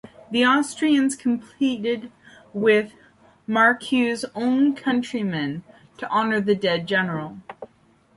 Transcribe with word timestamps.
The 0.31 0.43
Austrians 0.43 1.15
competed 1.15 2.11
with 2.53 2.93
Marceau's 3.45 4.25
own 4.33 4.73
countrymen 4.75 5.61
to 5.99 6.09
honour 6.09 6.41
the 6.41 6.55
dead 6.55 6.87
general. 6.87 7.37